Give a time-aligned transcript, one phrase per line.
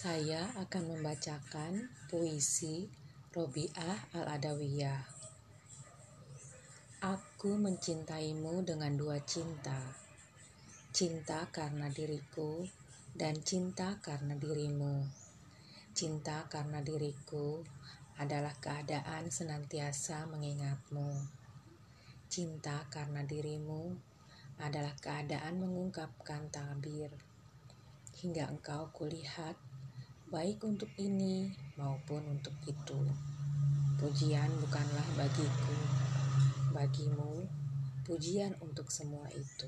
[0.00, 2.88] Saya akan membacakan puisi
[3.36, 5.04] Robiah Al-Adawiyah.
[7.04, 9.76] Aku mencintaimu dengan dua cinta.
[10.88, 12.64] Cinta karena diriku
[13.12, 15.04] dan cinta karena dirimu.
[15.92, 17.60] Cinta karena diriku
[18.16, 21.28] adalah keadaan senantiasa mengingatmu.
[22.32, 24.00] Cinta karena dirimu
[24.64, 27.12] adalah keadaan mengungkapkan tabir.
[28.16, 29.60] Hingga engkau kulihat
[30.30, 33.02] baik untuk ini maupun untuk itu.
[33.98, 35.74] Pujian bukanlah bagiku,
[36.70, 37.50] bagimu
[38.06, 39.66] pujian untuk semua itu.